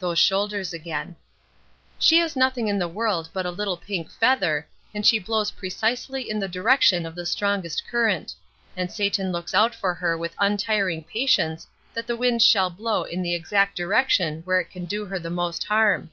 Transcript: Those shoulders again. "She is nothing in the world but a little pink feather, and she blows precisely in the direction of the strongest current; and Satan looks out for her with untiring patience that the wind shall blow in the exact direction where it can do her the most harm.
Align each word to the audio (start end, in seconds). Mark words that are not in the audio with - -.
Those 0.00 0.18
shoulders 0.18 0.72
again. 0.72 1.14
"She 2.00 2.18
is 2.18 2.34
nothing 2.34 2.66
in 2.66 2.80
the 2.80 2.88
world 2.88 3.28
but 3.32 3.46
a 3.46 3.50
little 3.52 3.76
pink 3.76 4.10
feather, 4.10 4.66
and 4.92 5.06
she 5.06 5.20
blows 5.20 5.52
precisely 5.52 6.28
in 6.28 6.40
the 6.40 6.48
direction 6.48 7.06
of 7.06 7.14
the 7.14 7.24
strongest 7.24 7.86
current; 7.88 8.34
and 8.76 8.90
Satan 8.90 9.30
looks 9.30 9.54
out 9.54 9.76
for 9.76 9.94
her 9.94 10.18
with 10.18 10.34
untiring 10.40 11.04
patience 11.04 11.68
that 11.94 12.08
the 12.08 12.16
wind 12.16 12.42
shall 12.42 12.70
blow 12.70 13.04
in 13.04 13.22
the 13.22 13.36
exact 13.36 13.76
direction 13.76 14.42
where 14.44 14.58
it 14.60 14.70
can 14.72 14.84
do 14.84 15.04
her 15.06 15.16
the 15.20 15.30
most 15.30 15.62
harm. 15.62 16.10